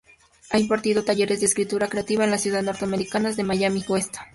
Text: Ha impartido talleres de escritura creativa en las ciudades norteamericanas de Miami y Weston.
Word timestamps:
Ha 0.49 0.57
impartido 0.57 1.03
talleres 1.03 1.41
de 1.41 1.45
escritura 1.45 1.87
creativa 1.87 2.23
en 2.23 2.31
las 2.31 2.41
ciudades 2.41 2.65
norteamericanas 2.65 3.37
de 3.37 3.43
Miami 3.43 3.85
y 3.87 3.91
Weston. 3.91 4.23